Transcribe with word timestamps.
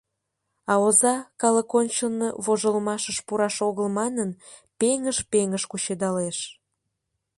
А 0.71 0.73
оза, 0.87 1.15
калык 1.41 1.69
ончылно 1.79 2.27
вожылмашыш 2.45 3.17
пураш 3.27 3.55
огыл 3.67 3.87
манын, 3.99 4.29
пеҥыж-пеҥыж 4.79 5.63
кучедалеш. 5.71 6.37